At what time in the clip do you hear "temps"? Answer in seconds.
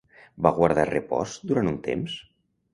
1.93-2.19